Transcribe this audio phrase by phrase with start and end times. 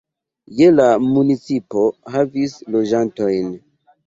[0.61, 1.83] Je la la municipo
[2.15, 3.55] havis loĝantojn.